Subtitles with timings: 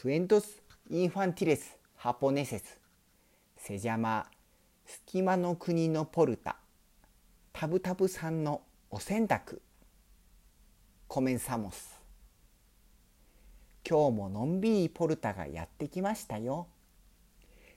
[0.00, 2.78] クエントス・インファンティレス・ハポネセス
[3.56, 4.26] セジャマ
[4.86, 6.54] 隙間の国のポルタ
[7.52, 9.58] タブタブさんのお洗濯
[11.08, 12.00] コメンサモス
[13.84, 16.68] 今日ものんびりポルタがやってきましたよ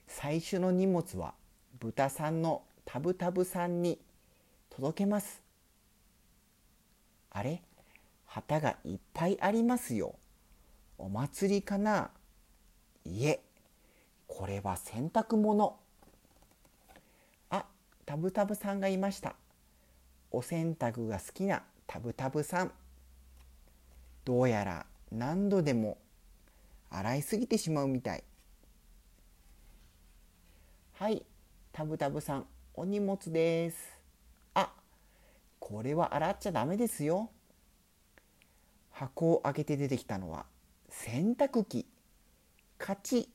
[0.06, 1.34] 最初の荷物は
[1.80, 3.98] 豚さんのタブタブさんに
[4.70, 5.42] 届けます
[7.30, 7.64] あれ
[8.26, 10.14] 旗がいっぱいありますよ
[11.02, 12.12] お祭りかな？
[13.04, 13.40] いえ。
[14.28, 15.76] これは洗濯物。
[17.50, 17.66] あ
[18.06, 19.34] タブタブさんがいました。
[20.30, 22.72] お洗濯が好きなタブタブさん。
[24.24, 25.98] どうやら何度でも
[26.88, 28.22] 洗いすぎてしまうみたい。
[30.92, 31.26] はい
[31.72, 33.76] タブタブさんお荷物です。
[34.54, 34.72] あ
[35.58, 37.28] これは洗っちゃダメですよ。
[38.92, 40.46] 箱を開けて出てきたのは。
[40.94, 41.86] 洗濯機
[42.76, 43.28] カチ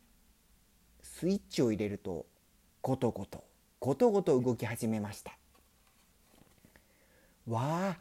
[1.01, 2.27] スイッチを入れると
[2.81, 3.43] ゴトゴト
[3.79, 5.35] ゴトゴト動き始めました。
[7.47, 7.97] わあ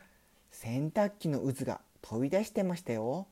[0.50, 3.26] 洗濯機の渦が飛び出してましたよ。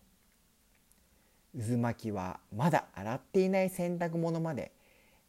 [1.57, 4.73] 渦巻きはまだ洗っていない洗濯物まで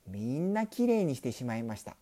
[0.07, 1.97] みんなきれいにしてしまいました。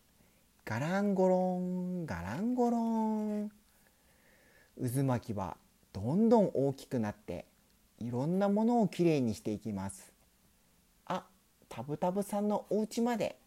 [0.66, 3.52] ガランゴロンガランゴロン。
[4.80, 5.58] 渦巻きは
[5.92, 7.46] どんどん大きくなって
[8.04, 10.12] いろんなものをきれいにしていきます。
[11.06, 11.24] あ
[11.70, 13.38] タブタブさんのお家まで。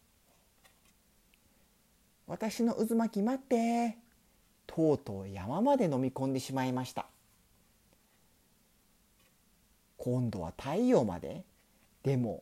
[2.25, 3.97] 私の渦巻き待って。
[4.65, 7.05] とうとう山まで飲み込んでしまいました。
[9.97, 11.43] 今度は太陽まで。
[12.01, 12.41] でも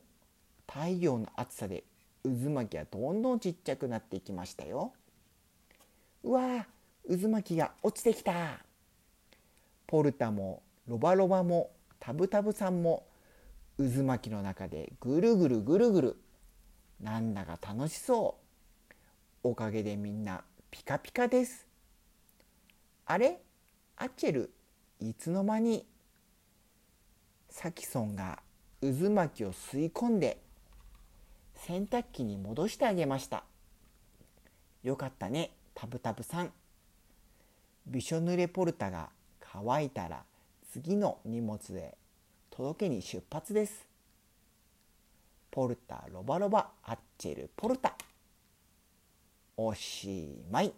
[0.66, 1.84] 太陽の暑さで
[2.24, 4.94] 渦巻きはどんどんちっちゃくなっていきましたよ。
[6.24, 6.66] うわ
[7.06, 8.60] 渦巻きが落ちてきた。
[9.86, 11.75] ポルタもロバロバも
[12.06, 13.04] タブタブさんも
[13.78, 16.16] 渦巻きの中でぐるぐるぐるぐる
[17.02, 18.36] なんだか楽しそ
[19.42, 19.48] う。
[19.48, 21.66] おかげでみんなピカピカです。
[23.06, 23.40] あれ？
[23.96, 24.52] アチェル
[25.00, 25.84] いつの間に？
[27.50, 28.38] サキソンが
[28.80, 30.38] 渦巻きを吸い込んで
[31.56, 33.42] 洗濯機に戻してあげました。
[34.84, 36.52] よかったねタブタブさん。
[37.84, 39.08] びしょ濡れポルタが
[39.40, 40.22] 乾いたら
[40.82, 41.96] 次の荷物へ
[42.50, 43.86] 届けに出発です。
[45.50, 47.94] ポルタロバロバアッチェルポルタ。
[49.56, 50.74] おしまい。